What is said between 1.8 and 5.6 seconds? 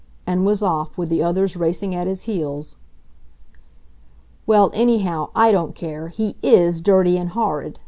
at his heels. "Well, anyhow, I